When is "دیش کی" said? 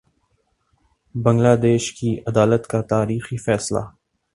1.61-2.11